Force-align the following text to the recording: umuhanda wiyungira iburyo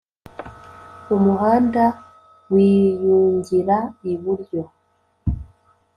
umuhanda 1.15 1.83
wiyungira 2.53 3.77
iburyo 4.11 4.61